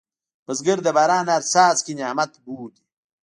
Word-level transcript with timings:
بزګر 0.45 0.77
د 0.83 0.87
باران 0.97 1.25
هر 1.33 1.43
څاڅکی 1.51 1.93
نعمت 1.99 2.31
بولي 2.43 2.81